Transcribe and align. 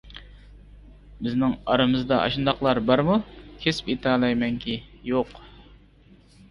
بىزنىڭ 1.27 1.53
ئارىمىزدا 1.73 2.19
ئاشۇنداقلار 2.21 2.83
بارمۇ؟ 2.89 3.19
كېسىپ 3.37 3.93
ئېيتالايمەنكى 3.97 4.81
يوق! 5.15 5.41